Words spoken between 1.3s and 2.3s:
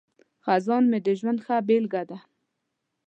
ښه بیلګه ده.